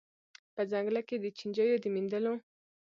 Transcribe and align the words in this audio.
په 0.55 0.61
ځنګله 0.71 1.01
کي 1.07 1.15
د 1.19 1.25
چینجیو 1.37 1.77
د 1.83 1.85
میندلو 1.93 2.33